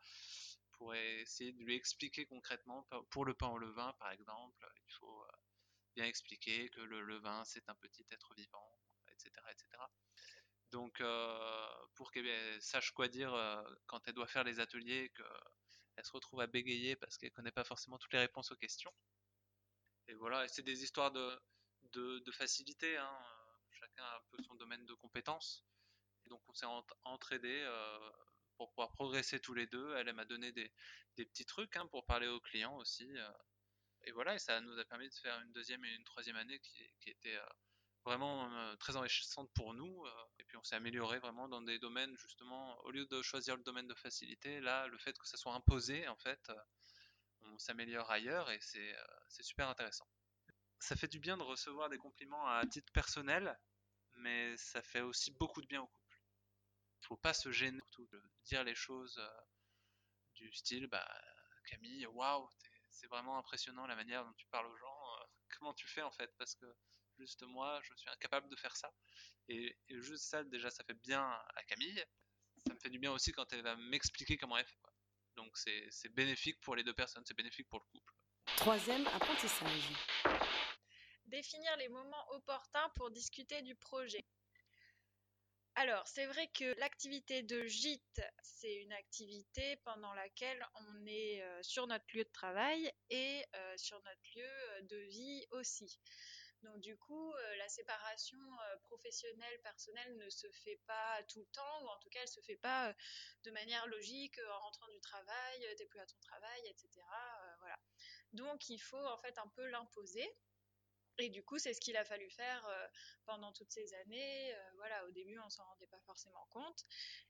essayer 0.96 1.52
de 1.52 1.64
lui 1.64 1.76
expliquer 1.76 2.26
concrètement 2.26 2.88
pour 3.12 3.24
le 3.26 3.36
pain 3.36 3.50
au 3.50 3.58
levain 3.58 3.94
par 4.00 4.12
exemple. 4.12 4.68
Il 4.88 4.94
faut 4.94 5.22
euh, 5.22 5.32
bien 5.96 6.06
expliquer 6.06 6.70
que 6.70 6.82
le 6.82 7.02
levain 7.02 7.44
c'est 7.46 7.68
un 7.70 7.76
petit 7.76 8.06
être 8.12 8.34
vivant 8.36 8.80
etc 9.10 9.30
etc 9.52 9.68
donc 10.72 11.02
euh, 11.02 11.68
pour 11.96 12.12
qu'elle 12.12 12.62
sache 12.62 12.92
quoi 12.92 13.10
dire 13.10 13.34
quand 13.88 14.08
elle 14.08 14.14
doit 14.14 14.28
faire 14.28 14.46
les 14.46 14.62
ateliers 14.62 15.12
qu'elle 15.16 16.06
se 16.06 16.12
retrouve 16.14 16.40
à 16.40 16.48
bégayer 16.48 16.96
parce 16.96 17.18
qu'elle 17.18 17.32
connaît 17.32 17.52
pas 17.52 17.66
forcément 17.66 17.98
toutes 17.98 18.14
les 18.14 18.20
réponses 18.20 18.52
aux 18.52 18.56
questions 18.56 18.94
et 20.12 20.14
voilà, 20.16 20.46
c'est 20.50 20.62
des 20.62 20.84
histoires 20.84 21.12
de, 21.12 22.32
facilité. 22.34 22.98
Hein. 22.98 23.18
Chacun 23.72 24.04
a 24.04 24.18
un 24.18 24.22
peu 24.30 24.44
son 24.44 24.56
domaine 24.56 24.86
de 24.86 24.94
compétences. 24.94 25.64
Et 26.26 26.30
donc 26.30 26.42
on 26.50 26.54
s'est 26.54 26.66
ent 26.66 26.86
entraidés 27.04 27.62
euh, 27.64 28.12
pour 28.58 28.70
pouvoir 28.72 28.92
progresser 28.92 29.40
tous 29.40 29.54
les 29.54 29.68
deux. 29.68 29.96
Elle, 29.96 30.12
m'a 30.14 30.26
donné 30.26 30.52
des, 30.52 30.72
petits 31.16 31.46
trucs 31.46 31.78
hein, 31.78 31.88
pour 31.88 32.06
parler 32.06 32.28
aux 32.28 32.42
clients 32.42 32.76
aussi. 32.78 33.10
Euh. 33.18 33.32
Et 34.04 34.12
voilà, 34.12 34.36
et 34.36 34.40
ça 34.40 34.60
nous 34.60 34.78
a 34.78 34.84
permis 34.84 35.08
de 35.08 35.14
faire 35.14 35.40
une 35.42 35.52
deuxième 35.54 35.86
et 35.86 35.94
une 35.96 36.04
troisième 36.04 36.36
année 36.36 36.60
qui, 36.60 36.94
qui 37.00 37.10
était 37.12 37.38
euh, 37.38 37.46
vraiment 38.04 38.76
très 38.78 38.98
enrichissante 38.98 39.50
pour 39.54 39.74
nous. 39.74 40.06
et 40.40 40.44
puis 40.46 40.58
on 40.58 40.64
s'est 40.64 40.76
amélioré 40.76 41.20
vraiment 41.20 41.48
dans 41.48 41.62
des 41.62 41.78
domaines 41.78 42.18
justement, 42.18 42.78
au 42.84 42.92
lieu 42.92 43.06
de 43.06 43.22
choisir 43.22 43.56
le 43.56 43.64
domaine 43.64 43.88
de 43.88 43.94
facilité, 43.94 44.60
là, 44.60 44.88
le 44.88 44.98
fait 44.98 45.18
que 45.18 45.28
ça 45.28 45.38
soit 45.38 45.54
imposé, 45.54 46.08
en 46.08 46.16
fait, 46.16 46.52
on 47.44 47.60
s'améliore 47.60 48.10
ailleurs 48.12 48.50
et 48.52 48.60
c'est 48.62 48.96
c'est 49.30 49.44
super 49.44 49.70
intéressant. 49.70 50.08
Ça 50.80 50.96
fait 50.96 51.08
du 51.08 51.20
bien 51.20 51.38
de 51.38 51.44
recevoir 51.44 51.90
des 51.90 51.98
compliments 51.98 52.48
à 52.48 52.66
titre 52.66 52.92
personnel, 52.92 53.58
mais 54.18 54.56
ça 54.58 54.82
fait 54.82 55.02
aussi 55.02 55.32
beaucoup 55.32 55.62
de 55.62 55.68
bien 55.68 55.82
au 55.82 55.88
couple. 55.88 56.22
Il 57.02 57.08
faut 57.08 57.18
pas 57.18 57.34
se 57.34 57.52
gêner 57.52 57.80
surtout 57.80 58.08
de 58.08 58.24
dire 58.46 58.64
les 58.64 58.76
choses 58.76 59.18
euh, 59.20 59.42
du 60.36 60.52
style 60.54 60.88
bah 60.88 61.08
Camille, 61.66 62.06
waouh, 62.08 62.50
c'est 62.90 63.08
vraiment 63.08 63.38
impressionnant 63.38 63.88
la 63.88 63.96
manière 63.96 64.26
dont 64.26 64.34
tu 64.34 64.48
parles 64.48 64.68
aux 64.68 64.78
gens. 64.78 65.16
euh, 65.20 65.26
comment 65.60 65.74
tu 65.74 65.88
fais 65.88 66.02
en 66.02 66.12
fait 66.12 66.32
Parce 66.38 66.56
que 66.56 66.66
juste 67.18 67.44
moi, 67.44 67.80
je 67.84 67.94
suis 67.96 68.10
incapable 68.10 68.50
de 68.50 68.56
faire 68.56 68.76
ça. 68.76 68.92
Et, 69.48 69.78
juste 69.90 70.26
ça, 70.26 70.44
déjà, 70.44 70.70
ça 70.72 70.84
fait 70.84 70.94
bien 70.96 71.24
à 71.56 71.64
Camille. 71.68 72.04
Ça 72.68 72.74
me 72.74 72.80
fait 72.80 72.90
du 72.90 73.00
bien 73.00 73.12
aussi 73.12 73.32
quand 73.32 73.52
elle 73.54 73.64
va 73.64 73.76
m'expliquer 73.76 74.38
comment 74.38 74.58
elle 74.58 74.66
fait. 74.66 74.91
Donc 75.42 75.58
c'est 75.58 76.14
bénéfique 76.14 76.62
pour 76.62 76.76
les 76.76 76.84
deux 76.84 76.94
personnes, 76.94 77.24
c'est 77.26 77.36
bénéfique 77.36 77.68
pour 77.68 77.80
le 77.80 77.86
couple. 77.86 78.14
Troisième 78.58 79.08
apprentissage. 79.08 79.90
Définir 81.26 81.76
les 81.78 81.90
moments 81.90 82.32
opportuns 82.32 82.90
pour 82.96 83.10
discuter 83.10 83.64
du 83.64 83.76
projet. 83.76 84.24
Alors, 85.76 86.06
c'est 86.06 86.26
vrai 86.28 86.48
que 86.48 86.78
l'activité 86.80 87.42
de 87.42 87.66
gîte, 87.66 88.22
c'est 88.44 88.76
une 88.76 88.92
activité 88.94 89.78
pendant 89.78 90.14
laquelle 90.14 90.64
on 90.76 91.06
est 91.08 91.42
euh, 91.42 91.64
sur 91.64 91.88
notre 91.88 92.06
lieu 92.14 92.24
de 92.24 92.30
travail 92.30 92.92
et 93.10 93.44
euh, 93.56 93.78
sur 93.78 93.98
notre 94.04 94.22
lieu 94.36 94.82
de 94.84 94.98
vie 94.98 95.48
aussi. 95.52 95.98
Donc 96.64 96.80
du 96.80 96.96
coup, 96.96 97.34
euh, 97.34 97.56
la 97.58 97.68
séparation 97.68 98.38
euh, 98.38 98.78
professionnelle, 98.84 99.60
personnelle 99.64 100.18
ne 100.18 100.30
se 100.30 100.48
fait 100.64 100.80
pas 100.86 101.24
tout 101.24 101.40
le 101.40 101.48
temps, 101.48 101.84
ou 101.84 101.88
en 101.88 101.98
tout 102.00 102.10
cas, 102.10 102.20
elle 102.22 102.28
se 102.28 102.42
fait 102.42 102.58
pas 102.58 102.90
euh, 102.90 102.94
de 103.44 103.52
manière 103.52 103.88
logique 103.88 104.40
en 104.50 104.60
rentrant 104.60 104.88
du 104.90 105.00
travail, 105.00 105.76
t'es 105.78 105.86
plus 105.88 106.00
à 106.00 106.06
ton 106.06 106.20
travail, 106.20 106.62
etc. 106.68 106.90
voilà. 107.60 107.80
Donc 108.34 108.70
il 108.70 108.78
faut 108.78 109.06
en 109.08 109.18
fait 109.18 109.38
un 109.40 109.48
peu 109.50 109.66
l'imposer. 109.68 110.28
Et 111.18 111.30
du 111.30 111.44
coup, 111.44 111.60
c'est 111.60 111.74
ce 111.74 111.82
qu'il 111.82 111.98
a 111.98 112.06
fallu 112.06 112.30
faire 112.30 112.90
pendant 113.26 113.52
toutes 113.52 113.70
ces 113.70 113.94
années. 113.96 114.56
Voilà, 114.78 115.06
au 115.06 115.12
début, 115.12 115.38
on 115.40 115.50
s'en 115.50 115.66
rendait 115.66 115.86
pas 115.88 116.00
forcément 116.06 116.48
compte. 116.50 116.86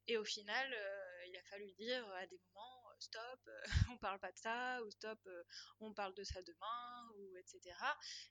Et 0.08 0.18
au 0.18 0.24
final, 0.24 0.72
il 1.28 1.36
a 1.36 1.44
fallu 1.44 1.72
dire 1.74 2.08
à 2.14 2.26
des 2.28 2.38
moments 2.38 2.81
stop, 3.02 3.40
euh, 3.48 3.64
on 3.96 3.98
parle 3.98 4.20
pas 4.20 4.32
de 4.32 4.38
ça, 4.38 4.82
ou 4.84 4.92
stop, 4.92 5.20
euh, 5.28 5.44
on 5.80 5.94
parle 5.94 6.14
de 6.14 6.24
ça 6.24 6.42
demain, 6.42 7.12
ou 7.16 7.38
etc. 7.38 7.76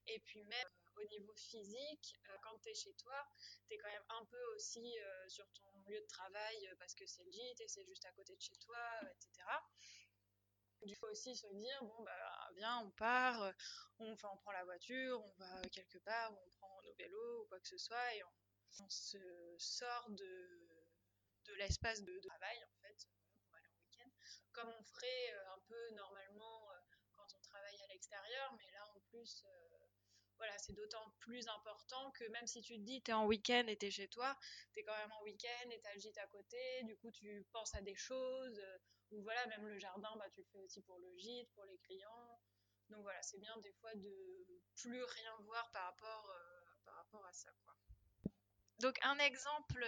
Et 0.06 0.20
puis 0.20 0.44
même 0.44 0.68
euh, 0.68 1.02
au 1.02 1.08
niveau 1.08 1.34
physique, 1.34 2.16
quand 2.42 2.58
tu 2.60 2.70
es 2.70 2.74
chez 2.74 2.94
toi, 2.94 3.28
tu 3.66 3.74
es 3.74 3.78
quand 3.78 3.88
même 3.90 4.04
un 4.08 4.24
peu 4.26 4.42
aussi 4.54 4.94
sur 5.28 5.50
ton 5.52 5.80
lieu 5.86 6.00
de 6.00 6.06
travail 6.06 6.68
parce 6.78 6.94
que 6.94 7.06
c'est 7.06 7.24
le 7.24 7.30
gîte 7.30 7.60
et 7.60 7.68
c'est 7.68 7.84
juste 7.84 8.04
à 8.04 8.12
côté 8.12 8.36
de 8.36 8.40
chez 8.40 8.56
toi, 8.56 8.78
etc. 9.10 9.46
Il 10.82 10.94
faut 10.96 11.08
aussi 11.08 11.36
se 11.36 11.46
dire, 11.46 11.84
bon, 11.84 12.02
bah, 12.02 12.50
viens, 12.54 12.78
on 12.78 12.90
part, 12.92 13.52
on, 13.98 14.12
on 14.12 14.36
prend 14.36 14.52
la 14.52 14.64
voiture, 14.64 15.22
on 15.22 15.34
va 15.38 15.60
quelque 15.68 15.98
part, 15.98 16.32
on 16.32 16.50
prend 16.58 16.82
nos 16.82 16.94
vélos, 16.94 17.42
ou 17.42 17.46
quoi 17.46 17.60
que 17.60 17.68
ce 17.68 17.78
soit, 17.78 18.14
et 18.14 18.22
on, 18.24 18.88
se 18.88 19.18
sort 19.58 20.10
de, 20.10 21.54
l'espace 21.56 22.02
de, 22.02 22.18
travail, 22.20 22.58
fait, 22.82 23.08
pour 23.44 23.54
aller 23.54 23.68
en 23.68 23.82
week-end, 23.82 24.10
comme 24.52 24.68
on 24.68 24.82
ferait 24.82 25.32
euh, 25.32 25.54
un 25.54 25.58
peu 25.68 25.90
normalement 25.94 26.70
euh, 26.70 26.80
quand 27.14 27.26
on 27.34 27.40
travaille 27.40 27.82
à 27.82 27.86
l'extérieur, 27.88 28.52
mais 28.56 28.70
là, 28.72 28.86
en 28.94 29.00
plus, 29.10 29.44
euh, 29.46 29.86
voilà, 30.36 30.56
c'est 30.58 30.72
d'autant 30.72 31.12
plus 31.20 31.46
important 31.48 32.10
que 32.12 32.24
même 32.28 32.46
si 32.46 32.62
tu 32.62 32.74
te 32.76 32.80
dis, 32.80 33.02
tu 33.02 33.10
es 33.10 33.14
en 33.14 33.26
week-end 33.26 33.64
et 33.66 33.76
tu 33.76 33.86
es 33.86 33.90
chez 33.90 34.08
toi, 34.08 34.36
tu 34.72 34.80
es 34.80 34.84
quand 34.84 34.96
même 34.96 35.12
en 35.12 35.22
week-end 35.22 35.70
et 35.70 35.80
tu 35.80 35.86
as 35.86 35.94
le 35.94 36.00
gîte 36.00 36.18
à 36.18 36.26
côté, 36.28 36.82
du 36.84 36.96
coup, 36.96 37.10
tu 37.10 37.46
penses 37.52 37.74
à 37.74 37.82
des 37.82 37.94
choses, 37.94 38.62
ou 39.10 39.22
voilà, 39.22 39.46
même 39.48 39.66
le 39.66 39.78
jardin, 39.78 40.10
bah, 40.16 40.30
tu 40.30 40.40
le 40.40 40.46
fais 40.46 40.58
aussi 40.58 40.82
pour 40.82 40.98
le 40.98 41.16
gîte, 41.16 41.50
pour 41.52 41.64
les 41.64 41.78
clients. 41.78 42.40
Donc 42.88 43.02
voilà, 43.02 43.20
c'est 43.22 43.38
bien 43.38 43.56
des 43.58 43.72
fois 43.74 43.94
de 43.94 44.62
plus 44.76 45.02
rien 45.04 45.36
voir 45.42 45.70
par 45.72 45.84
rapport, 45.84 46.34
par 46.84 46.94
rapport 46.94 47.24
à 47.26 47.32
ça. 47.32 47.50
Quoi. 47.64 47.74
Donc 48.78 48.98
un 49.02 49.18
exemple 49.18 49.86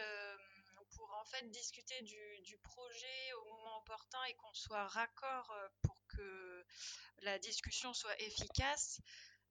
pour 0.97 1.13
en 1.15 1.25
fait 1.25 1.49
discuter 1.51 2.01
du, 2.03 2.59
projet 2.63 3.33
au 3.35 3.45
moment 3.45 3.79
opportun 3.79 4.23
et 4.25 4.35
qu'on 4.35 4.55
soit 4.55 4.87
raccord 4.89 5.51
euh, 5.51 5.69
pour 5.83 6.07
que 6.09 6.67
la 7.23 7.39
discussion 7.39 7.93
soit 7.95 8.19
efficace. 8.21 9.01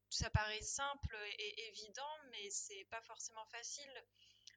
Ça 0.09 0.29
paraît 0.29 0.61
simple 0.61 1.17
et 1.39 1.67
évident, 1.69 2.17
mais 2.31 2.49
c'est 2.49 2.85
pas 2.89 3.01
forcément 3.01 3.45
facile 3.45 4.03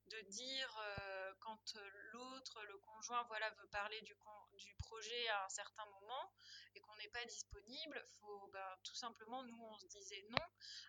de 0.09 0.21
dire 0.23 0.79
euh, 0.79 1.33
quand 1.41 1.77
l'autre, 2.13 2.63
le 2.65 2.79
conjoint, 2.79 3.23
voilà, 3.25 3.49
veut 3.51 3.69
parler 3.69 4.01
du, 4.03 4.15
du, 4.59 4.75
projet 4.75 5.29
à 5.29 5.45
un 5.45 5.49
certain 5.49 5.87
moment 5.87 6.33
et 6.75 6.81
qu'on 6.81 6.95
n'est 6.97 7.09
pas 7.09 7.25
disponible, 7.25 8.05
faut 8.21 8.49
ben, 8.53 8.79
tout 8.83 8.95
simplement, 8.95 9.43
nous, 9.45 9.63
on 9.63 9.79
se 9.79 9.87
disait 9.87 10.25
non. 10.31 10.45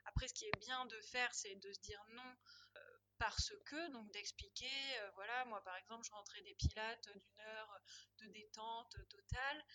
Après, 0.05 0.27
ce 0.27 0.33
qui 0.33 0.45
est 0.45 0.59
bien 0.59 0.85
de 0.85 0.99
faire, 1.01 1.33
c'est 1.33 1.55
de 1.55 1.71
se 1.71 1.79
dire 1.79 2.03
non 2.09 2.35
euh, 2.75 2.84
parce 3.17 3.53
que, 3.65 3.91
donc 3.91 4.12
d'expliquer, 4.12 5.00
euh, 5.00 5.12
voilà, 5.15 5.45
moi 5.45 5.62
par 5.63 5.75
exemple, 5.77 6.05
je 6.05 6.12
rentrais 6.12 6.41
des 6.41 6.53
pilates 6.55 7.10
d'une 7.10 7.45
heure 7.45 7.81
de 8.19 8.27
détente 8.27 8.95
totale, 9.10 9.65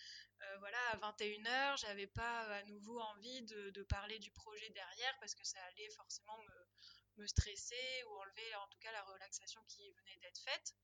euh, 0.42 0.56
voilà, 0.58 0.78
à 0.92 0.96
21h, 0.96 1.80
j'avais 1.80 2.06
pas 2.06 2.40
à 2.42 2.62
nouveau 2.64 2.98
envie 3.00 3.42
de, 3.42 3.82
parler 3.84 4.18
du 4.18 4.30
projet 4.30 4.70
derrière 4.70 5.16
parce 5.20 5.34
que 5.34 5.44
ça 5.44 5.58
allait 5.64 5.90
forcément 5.90 6.38
me, 6.38 7.22
me 7.22 7.26
stresser 7.26 8.04
ou 8.08 8.20
enlever 8.20 8.54
en 8.56 8.68
tout 8.68 8.78
cas 8.78 8.92
la 8.92 9.02
relaxation 9.02 9.60
qui 9.68 9.90
venait 9.92 10.16
d'être 10.18 10.40
faite. 10.40 10.74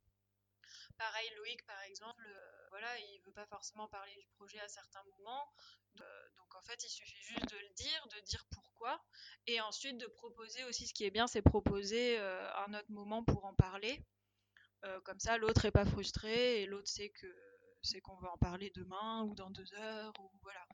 Pareil, 0.99 1.30
Loïc, 1.37 1.64
par 1.66 1.80
exemple, 1.83 2.25
euh, 2.26 2.66
voilà, 2.71 2.99
il 2.99 3.21
veut 3.25 3.33
pas 3.33 3.47
forcément 3.47 3.88
parler 3.88 4.14
du 4.16 4.26
projet 4.37 4.59
à 4.61 4.68
certains 4.68 5.02
moments. 5.18 5.49
Euh, 6.00 6.28
donc 6.37 6.54
en 6.54 6.62
fait, 6.62 6.83
il 6.83 6.88
suffit 6.88 7.23
juste 7.23 7.49
de 7.50 7.59
le 7.59 7.68
dire, 7.75 8.09
de 8.09 8.21
dire 8.21 8.45
pourquoi, 8.50 9.00
et 9.47 9.61
ensuite 9.61 9.99
de 9.99 10.06
proposer 10.06 10.64
aussi. 10.64 10.87
Ce 10.87 10.95
qui 10.95 11.04
est 11.04 11.11
bien, 11.11 11.26
c'est 11.26 11.42
proposer 11.42 12.18
euh, 12.18 12.52
un 12.66 12.75
autre 12.75 12.90
moment 12.90 13.25
pour 13.25 13.45
en 13.45 13.54
parler. 13.54 14.02
Euh, 14.85 15.00
comme 15.00 15.18
ça, 15.18 15.38
l'autre 15.38 15.64
est 15.64 15.71
pas 15.71 15.87
frustré 15.87 16.62
et 16.62 16.66
l'autre 16.66 16.88
sait 16.88 17.11
que 17.11 17.26
c'est 17.87 18.00
qu'on 18.00 18.16
va 18.16 18.31
en 18.31 18.38
parler 18.38 18.71
demain 18.75 19.23
ou 19.23 19.35
dans 19.35 19.50
deux 19.50 19.73
heures 19.75 20.12
ou 20.19 20.31
voilà. 20.43 20.66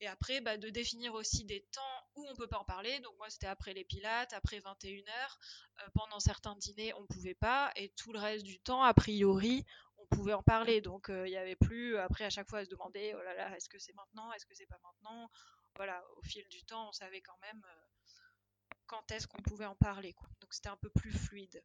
Et 0.00 0.06
après, 0.06 0.40
bah, 0.40 0.56
de 0.56 0.68
définir 0.70 1.14
aussi 1.14 1.44
des 1.44 1.62
temps 1.72 2.06
où 2.16 2.26
on 2.28 2.34
peut 2.34 2.48
pas 2.48 2.58
en 2.58 2.64
parler. 2.64 2.98
Donc 3.00 3.16
moi, 3.18 3.30
c'était 3.30 3.46
après 3.46 3.74
les 3.74 3.84
pilates, 3.84 4.32
après 4.32 4.58
21 4.58 4.98
heures. 4.98 5.38
Euh, 5.80 5.88
pendant 5.94 6.20
certains 6.20 6.56
dîners, 6.56 6.94
on 6.94 7.06
pouvait 7.06 7.34
pas, 7.34 7.72
et 7.76 7.90
tout 7.90 8.12
le 8.12 8.18
reste 8.18 8.44
du 8.44 8.58
temps, 8.60 8.82
a 8.82 8.94
priori, 8.94 9.64
on 9.98 10.06
pouvait 10.06 10.34
en 10.34 10.42
parler. 10.42 10.80
Donc 10.80 11.06
il 11.08 11.14
euh, 11.14 11.28
y 11.28 11.36
avait 11.36 11.56
plus 11.56 11.96
après 11.98 12.24
à 12.24 12.30
chaque 12.30 12.48
fois 12.48 12.60
à 12.60 12.64
se 12.64 12.70
demander, 12.70 13.14
oh 13.16 13.22
là 13.22 13.34
là, 13.34 13.56
est-ce 13.56 13.68
que 13.68 13.78
c'est 13.78 13.94
maintenant, 13.94 14.32
est-ce 14.32 14.46
que 14.46 14.54
c'est 14.54 14.66
pas 14.66 14.78
maintenant? 14.82 15.30
Voilà, 15.76 16.04
au 16.16 16.22
fil 16.22 16.46
du 16.48 16.64
temps, 16.64 16.88
on 16.88 16.92
savait 16.92 17.20
quand 17.20 17.38
même 17.40 17.64
euh, 17.64 17.86
quand 18.86 19.10
est-ce 19.10 19.26
qu'on 19.26 19.42
pouvait 19.42 19.66
en 19.66 19.74
parler. 19.74 20.12
Quoi. 20.12 20.28
Donc 20.40 20.54
c'était 20.54 20.68
un 20.68 20.76
peu 20.76 20.90
plus 20.90 21.12
fluide 21.12 21.62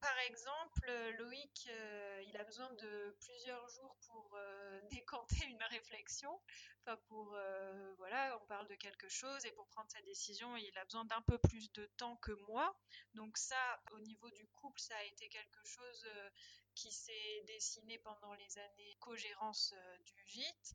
par 0.00 0.18
exemple, 0.20 0.90
Loïc, 1.18 1.68
euh, 1.70 2.22
il 2.26 2.36
a 2.36 2.44
besoin 2.44 2.70
de 2.72 3.16
plusieurs 3.20 3.68
jours 3.68 3.96
pour 4.06 4.30
euh, 4.34 4.80
décanter 4.90 5.44
une 5.46 5.62
réflexion. 5.64 6.40
Enfin, 6.82 6.96
pour 7.08 7.34
euh, 7.34 7.94
voilà, 7.98 8.38
on 8.42 8.46
parle 8.46 8.66
de 8.68 8.74
quelque 8.74 9.08
chose 9.08 9.44
et 9.44 9.52
pour 9.52 9.66
prendre 9.68 9.90
sa 9.90 10.00
décision, 10.02 10.56
il 10.56 10.78
a 10.78 10.84
besoin 10.84 11.04
d'un 11.04 11.20
peu 11.22 11.38
plus 11.38 11.70
de 11.72 11.86
temps 11.98 12.16
que 12.16 12.32
moi. 12.48 12.74
Donc 13.14 13.36
ça, 13.36 13.80
au 13.92 14.00
niveau 14.00 14.30
du 14.30 14.46
couple, 14.48 14.80
ça 14.80 14.96
a 14.96 15.04
été 15.04 15.28
quelque 15.28 15.64
chose 15.64 16.04
euh, 16.06 16.30
qui 16.74 16.90
s'est 16.90 17.42
dessiné 17.46 17.98
pendant 17.98 18.32
les 18.34 18.58
années 18.58 18.96
co-gérance 19.00 19.74
euh, 19.76 19.98
du 19.98 20.26
gîte. 20.26 20.74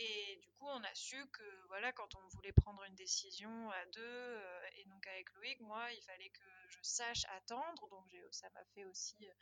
Et 0.00 0.36
du 0.36 0.52
coup, 0.52 0.66
on 0.66 0.84
a 0.84 0.94
su 0.94 1.26
que 1.32 1.66
voilà, 1.66 1.92
quand 1.92 2.14
on 2.14 2.28
voulait 2.28 2.52
prendre 2.52 2.84
une 2.84 2.94
décision 2.94 3.70
à 3.72 3.84
deux, 3.86 4.00
euh, 4.00 4.68
et 4.76 4.84
donc 4.84 5.04
avec 5.08 5.32
Loïc, 5.34 5.58
moi, 5.60 5.92
il 5.92 6.02
fallait 6.02 6.30
que 6.30 6.44
je 6.68 6.78
sache 6.82 7.24
attendre. 7.36 7.88
Donc 7.88 8.14
ça 8.30 8.48
m'a 8.50 8.64
fait 8.66 8.84
aussi 8.84 9.16
euh, 9.26 9.32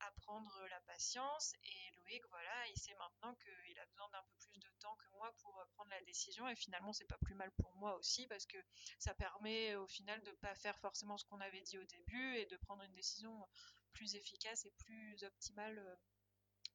apprendre 0.00 0.66
la 0.70 0.80
patience. 0.80 1.52
Et 1.64 1.96
Loïc, 1.96 2.22
voilà, 2.30 2.66
il 2.68 2.80
sait 2.80 2.94
maintenant 2.94 3.34
qu'il 3.34 3.78
a 3.78 3.84
besoin 3.84 4.08
d'un 4.08 4.22
peu 4.22 4.36
plus 4.48 4.58
de 4.58 4.70
temps 4.80 4.96
que 4.96 5.08
moi 5.18 5.30
pour 5.42 5.58
euh, 5.60 5.64
prendre 5.74 5.90
la 5.90 6.00
décision. 6.04 6.48
Et 6.48 6.56
finalement, 6.56 6.94
c'est 6.94 7.04
pas 7.04 7.18
plus 7.18 7.34
mal 7.34 7.50
pour 7.52 7.74
moi 7.76 7.94
aussi 7.96 8.26
parce 8.26 8.46
que 8.46 8.58
ça 8.98 9.14
permet 9.14 9.74
au 9.74 9.86
final 9.86 10.22
de 10.22 10.32
pas 10.32 10.54
faire 10.54 10.78
forcément 10.78 11.18
ce 11.18 11.26
qu'on 11.26 11.40
avait 11.40 11.60
dit 11.60 11.78
au 11.78 11.84
début 11.84 12.36
et 12.36 12.46
de 12.46 12.56
prendre 12.56 12.82
une 12.84 12.94
décision 12.94 13.46
plus 13.92 14.14
efficace 14.14 14.64
et 14.64 14.70
plus 14.78 15.22
optimale 15.24 15.98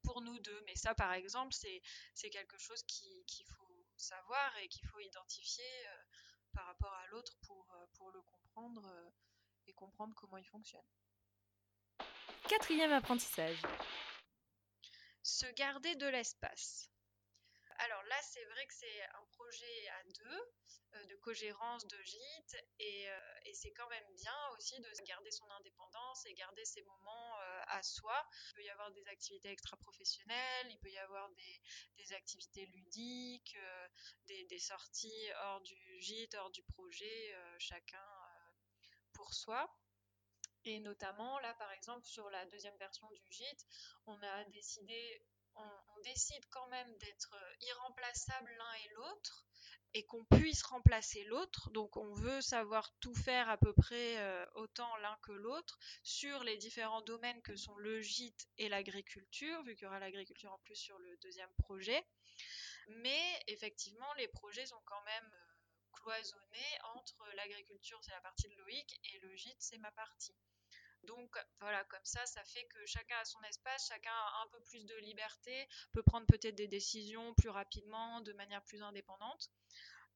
pour 0.05 0.21
nous 0.21 0.37
deux. 0.39 0.61
Mais 0.65 0.75
ça, 0.75 0.95
par 0.95 1.13
exemple, 1.13 1.53
c'est 1.53 2.29
quelque 2.29 2.57
chose 2.57 2.81
qu'il 2.83 3.25
qu 3.25 3.43
faut 3.43 3.85
savoir 3.97 4.57
et 4.57 4.67
qu'il 4.67 4.85
faut 4.87 4.99
identifier 4.99 5.87
euh, 5.87 6.03
par 6.53 6.65
rapport 6.65 6.93
à 6.93 7.07
l'autre 7.07 7.35
pour, 7.45 7.67
euh, 7.73 7.85
pour 7.93 8.11
le 8.11 8.21
comprendre 8.21 8.85
euh, 8.85 9.09
et 9.67 9.73
comprendre 9.73 10.13
comment 10.15 10.37
il 10.37 10.45
fonctionne. 10.45 10.85
Quatrième 12.47 12.91
apprentissage. 12.91 13.61
Se 15.23 15.47
garder 15.53 15.95
de 15.95 16.07
l'espace. 16.07 16.89
Alors 17.79 18.03
là, 18.03 18.15
c'est 18.21 18.45
vrai 18.45 18.65
que 18.67 18.73
c'est 18.73 19.03
un 19.03 19.25
projet 19.31 19.87
à 19.89 20.03
deux, 20.03 20.53
euh, 20.93 21.05
de 21.07 21.15
co-gérance 21.17 21.85
de 21.87 22.01
gîte, 22.03 22.55
et, 22.79 23.09
euh, 23.09 23.39
et 23.45 23.53
c'est 23.53 23.71
quand 23.71 23.87
même 23.89 24.15
bien 24.15 24.49
aussi 24.57 24.79
de 24.79 24.89
garder 25.05 25.29
son 25.31 25.49
indépendance 25.51 26.25
et 26.25 26.33
garder 26.33 26.63
ses 26.63 26.81
moments 26.83 27.39
euh, 27.41 27.61
à 27.67 27.83
soi. 27.83 28.25
Il 28.51 28.55
peut 28.55 28.63
y 28.63 28.69
avoir 28.69 28.91
des 28.91 29.05
activités 29.07 29.49
extra-professionnelles, 29.49 30.67
il 30.69 30.79
peut 30.79 30.89
y 30.89 30.97
avoir 30.99 31.29
des, 31.31 32.13
activités 32.13 32.65
ludiques, 32.67 33.57
des, 34.25 34.45
des, 34.45 34.59
sorties 34.59 35.31
hors 35.41 35.59
du 35.61 36.01
gîte, 36.01 36.35
hors 36.35 36.51
du 36.51 36.63
projet, 36.63 37.35
chacun 37.57 38.07
pour 39.11 39.33
soi. 39.33 39.75
Et 40.65 40.79
notamment, 40.79 41.39
là, 41.39 41.53
par 41.55 41.71
exemple, 41.71 42.05
sur 42.05 42.29
la 42.29 42.45
deuxième 42.45 42.77
version 42.77 43.09
du 43.11 43.31
gîte, 43.31 43.65
on 44.07 44.21
a 44.21 44.43
décidé 44.45 45.21
on, 45.55 46.01
décide 46.03 46.45
quand 46.51 46.67
même 46.67 46.97
d'être 46.97 47.35
irremplaçable 47.61 48.51
l'un 48.55 48.73
et 48.73 48.93
l'autre 48.93 49.43
et 49.95 50.05
qu'on 50.05 50.23
puisse 50.25 50.61
remplacer 50.61 51.23
l'autre. 51.23 51.71
Donc 51.71 51.97
on 51.97 52.13
veut 52.13 52.41
savoir 52.41 52.93
tout 52.99 53.15
faire 53.15 53.49
à 53.49 53.57
peu 53.57 53.73
près 53.73 54.17
euh, 54.19 54.45
autant 54.53 54.95
l'un 54.97 55.17
que 55.23 55.31
l'autre 55.31 55.79
sur 56.03 56.43
les 56.43 56.57
différents 56.57 57.01
domaines 57.01 57.41
que 57.41 57.55
sont 57.55 57.75
le 57.77 58.01
gîte 58.01 58.47
et 58.59 58.69
l'agriculture, 58.69 59.63
vu 59.63 59.73
qu'il 59.73 59.85
y 59.85 59.87
aura 59.87 59.99
l'agriculture 59.99 60.51
en 60.51 60.59
plus 60.59 60.75
sur 60.75 60.99
le 60.99 61.17
deuxième 61.17 61.51
projet. 61.63 62.05
Mais 62.87 63.43
effectivement, 63.47 64.13
les 64.15 64.27
projets 64.27 64.67
sont 64.67 64.81
quand 64.85 65.03
même 65.05 65.31
euh, 65.33 65.55
cloisonnés 65.93 66.79
entre 66.95 67.25
l'agriculture, 67.35 67.97
c'est 68.03 68.11
la 68.11 68.21
partie 68.21 68.47
de 68.49 68.55
Loïc, 68.57 68.99
et 69.05 69.19
le 69.19 69.35
gîte, 69.35 69.57
c'est 69.59 69.79
ma 69.79 69.91
partie. 69.91 70.35
Donc 71.07 71.37
voilà, 71.59 71.83
comme 71.85 72.03
ça, 72.03 72.25
ça 72.25 72.43
fait 72.43 72.63
que 72.65 72.85
chacun 72.85 73.15
a 73.21 73.25
son 73.25 73.41
espace, 73.43 73.87
chacun 73.87 74.11
a 74.11 74.43
un 74.43 74.47
peu 74.51 74.59
plus 74.61 74.85
de 74.85 74.95
liberté, 74.97 75.67
peut 75.93 76.03
prendre 76.03 76.25
peut-être 76.25 76.55
des 76.55 76.67
décisions 76.67 77.33
plus 77.35 77.49
rapidement, 77.49 78.21
de 78.21 78.33
manière 78.33 78.63
plus 78.63 78.81
indépendante. 78.81 79.49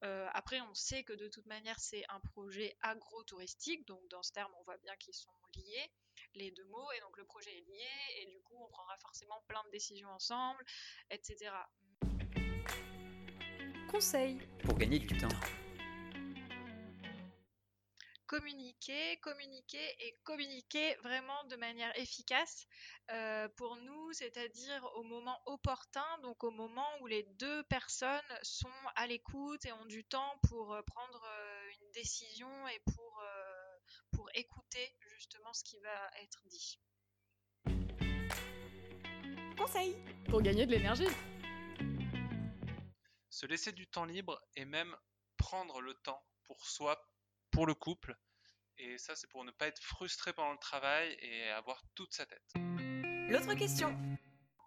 Euh, 0.02 0.28
après, 0.32 0.60
on 0.62 0.74
sait 0.74 1.04
que 1.04 1.12
de 1.12 1.28
toute 1.28 1.46
manière, 1.46 1.78
c'est 1.78 2.04
un 2.08 2.20
projet 2.20 2.76
agro-touristique, 2.80 3.86
donc 3.86 4.00
dans 4.08 4.22
ce 4.22 4.32
terme, 4.32 4.52
on 4.58 4.62
voit 4.62 4.78
bien 4.78 4.96
qu'ils 4.96 5.14
sont 5.14 5.30
liés, 5.54 5.92
les 6.34 6.50
deux 6.52 6.64
mots, 6.66 6.90
et 6.92 7.00
donc 7.00 7.16
le 7.18 7.24
projet 7.24 7.50
est 7.50 7.60
lié, 7.60 8.22
et 8.22 8.26
du 8.26 8.40
coup, 8.40 8.56
on 8.58 8.68
prendra 8.68 8.96
forcément 8.98 9.42
plein 9.46 9.62
de 9.64 9.70
décisions 9.70 10.08
ensemble, 10.08 10.64
etc. 11.10 11.50
Conseil 13.90 14.38
pour 14.64 14.78
gagner 14.78 15.00
du 15.00 15.18
temps. 15.18 15.28
Communiquer, 18.30 19.16
communiquer 19.16 20.06
et 20.06 20.16
communiquer 20.22 20.94
vraiment 21.02 21.42
de 21.48 21.56
manière 21.56 21.90
efficace 21.98 22.68
euh, 23.10 23.48
pour 23.56 23.74
nous, 23.78 24.12
c'est-à-dire 24.12 24.88
au 24.94 25.02
moment 25.02 25.36
opportun, 25.46 26.06
donc 26.22 26.44
au 26.44 26.52
moment 26.52 26.86
où 27.00 27.08
les 27.08 27.24
deux 27.40 27.64
personnes 27.64 28.38
sont 28.42 28.68
à 28.94 29.08
l'écoute 29.08 29.66
et 29.66 29.72
ont 29.72 29.84
du 29.86 30.04
temps 30.04 30.38
pour 30.48 30.74
euh, 30.74 30.82
prendre 30.82 31.24
euh, 31.24 31.70
une 31.80 31.90
décision 31.90 32.68
et 32.68 32.78
pour, 32.94 33.20
pour 34.12 34.28
écouter 34.34 34.94
justement 35.08 35.52
ce 35.52 35.64
qui 35.64 35.80
va 35.80 36.10
être 36.22 36.46
dit. 36.46 36.78
Conseil 39.58 39.96
pour 40.28 40.40
gagner 40.40 40.66
de 40.66 40.70
l'énergie. 40.70 41.08
Se 43.28 43.46
laisser 43.46 43.72
du 43.72 43.88
temps 43.88 44.04
libre 44.04 44.40
et 44.54 44.64
même 44.64 44.96
prendre 45.36 45.80
le 45.80 45.94
temps 45.94 46.24
pour 46.44 46.64
soi, 46.64 47.09
le 47.66 47.74
couple. 47.74 48.16
Et 48.78 48.96
ça, 48.98 49.14
c'est 49.14 49.28
pour 49.28 49.44
ne 49.44 49.50
pas 49.50 49.66
être 49.66 49.82
frustré 49.82 50.32
pendant 50.32 50.52
le 50.52 50.58
travail 50.58 51.16
et 51.20 51.50
avoir 51.50 51.82
toute 51.94 52.14
sa 52.14 52.26
tête. 52.26 52.52
L'autre 53.28 53.54
question 53.54 53.96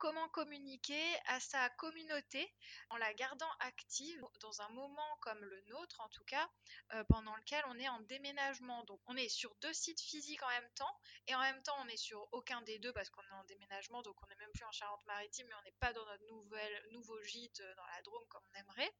comment 0.03 0.27
communiquer 0.27 1.15
à 1.27 1.39
sa 1.39 1.69
communauté 1.69 2.53
en 2.89 2.97
la 2.97 3.13
gardant 3.13 3.49
active 3.61 4.21
dans 4.41 4.61
un 4.61 4.67
moment 4.67 5.17
comme 5.21 5.41
le 5.45 5.61
nôtre 5.69 6.01
en 6.01 6.09
tout 6.09 6.25
cas, 6.25 6.45
euh, 6.93 7.05
pendant 7.05 7.33
lequel 7.37 7.63
on 7.69 7.79
est 7.79 7.87
en 7.87 8.01
déménagement. 8.01 8.83
Donc 8.83 8.99
on 9.07 9.15
est 9.15 9.29
sur 9.29 9.55
deux 9.61 9.71
sites 9.71 10.01
physiques 10.01 10.43
en 10.43 10.49
même 10.49 10.69
temps 10.75 10.99
et 11.27 11.35
en 11.35 11.39
même 11.39 11.63
temps 11.63 11.77
on 11.85 11.87
est 11.87 11.95
sur 11.95 12.27
aucun 12.33 12.61
des 12.63 12.79
deux 12.79 12.91
parce 12.91 13.09
qu'on 13.11 13.21
est 13.21 13.31
en 13.31 13.45
déménagement, 13.45 14.01
donc 14.01 14.21
on 14.21 14.27
n'est 14.27 14.35
même 14.35 14.51
plus 14.51 14.65
en 14.65 14.73
Charente-Maritime 14.73 15.47
mais 15.47 15.55
on 15.55 15.63
n'est 15.63 15.77
pas 15.79 15.93
dans 15.93 16.05
notre 16.05 16.25
nouvelle, 16.25 16.83
nouveau 16.91 17.21
gîte 17.21 17.61
euh, 17.61 17.75
dans 17.75 17.85
la 17.85 18.01
Drôme 18.01 18.27
comme 18.27 18.43
on 18.53 18.59
aimerait. 18.59 18.91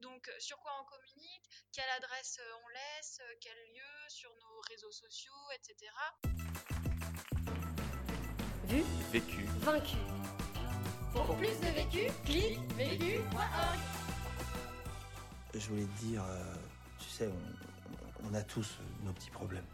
Donc 0.00 0.28
euh, 0.28 0.40
sur 0.40 0.58
quoi 0.58 0.72
on 0.80 0.84
communique, 0.86 1.44
quelle 1.70 1.90
adresse 1.90 2.40
on 2.64 2.68
laisse, 2.68 3.20
quel 3.40 3.56
lieu 3.76 4.08
sur 4.08 4.34
nos 4.34 4.60
réseaux 4.62 4.90
sociaux, 4.90 5.50
etc. 5.54 5.92
Vu, 8.64 8.82
vécu, 9.12 9.44
vaincu. 9.60 10.21
Pour 11.12 11.36
plus 11.36 11.60
de 11.60 11.66
vécu, 11.74 12.10
clique 12.24 12.58
vécu.org. 12.76 13.78
Je 15.54 15.68
voulais 15.68 15.84
te 15.84 16.04
dire, 16.04 16.22
euh, 16.22 16.54
tu 16.98 17.08
sais, 17.08 17.28
on, 17.28 18.28
on 18.30 18.34
a 18.34 18.42
tous 18.42 18.78
nos 19.04 19.12
petits 19.12 19.30
problèmes. 19.30 19.64